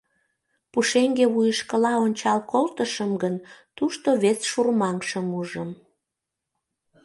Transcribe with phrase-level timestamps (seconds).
[0.71, 3.35] Пушеҥге вуйышкыла ончал колтышым гын,
[3.77, 5.69] тушто вес шурмаҥышым ужым.